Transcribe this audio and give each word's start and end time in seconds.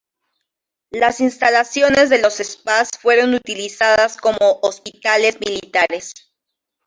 Las 0.89 1.19
instalaciones 1.21 2.09
de 2.09 2.19
los 2.19 2.33
spas 2.39 2.89
fueron 2.99 3.35
utilizadas 3.35 4.17
como 4.17 4.37
hospitales 4.63 5.37
militares. 5.45 6.15